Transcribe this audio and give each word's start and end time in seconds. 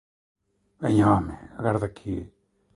Veña, 0.81 1.05
home, 1.13 1.35
agarda 1.59 1.93
que...? 1.97 2.13